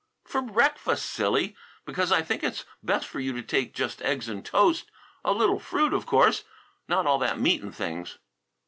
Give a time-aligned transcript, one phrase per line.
[0.25, 1.55] "For breakfast, silly!
[1.85, 4.89] Because I think it's best for you to take just eggs and toast;
[5.23, 6.43] a little fruit of course;
[6.87, 8.17] not all that meat and things."